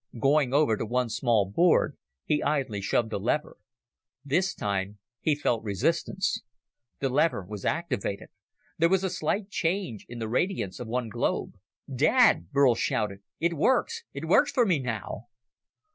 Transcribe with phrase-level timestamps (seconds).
[0.17, 1.95] Going over to one small board,
[2.25, 3.57] he idly shoved a lever.
[4.25, 6.41] This time he felt resistance.
[6.97, 8.29] The lever was activated.
[8.79, 11.53] There was a slight change in the radiance of one globe.
[11.87, 13.19] "Dad!" Burl shouted.
[13.39, 14.03] "It works!
[14.11, 15.27] It works for me now!"